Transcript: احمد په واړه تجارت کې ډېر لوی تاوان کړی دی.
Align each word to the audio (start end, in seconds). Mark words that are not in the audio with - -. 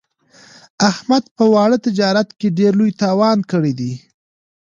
احمد 0.89 1.23
په 1.35 1.43
واړه 1.53 1.77
تجارت 1.85 2.29
کې 2.39 2.55
ډېر 2.59 2.71
لوی 2.79 2.91
تاوان 3.01 3.37
کړی 3.51 3.73
دی. 3.79 3.93